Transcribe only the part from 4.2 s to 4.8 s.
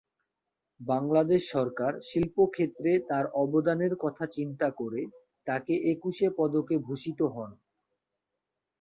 চিন্তা